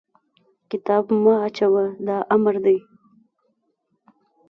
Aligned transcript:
کتاب 0.69 1.03
مه 1.23 1.33
اچوه! 1.45 1.85
دا 2.05 2.17
امر 2.35 2.55
دی. 2.65 2.77